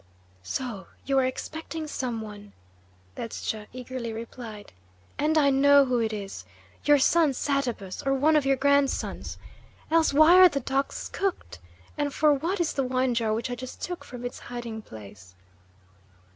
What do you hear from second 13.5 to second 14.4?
I just took from its